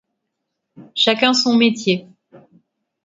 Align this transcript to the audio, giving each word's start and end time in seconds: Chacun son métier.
Chacun 0.95 1.35
son 1.35 1.55
métier. 1.55 2.07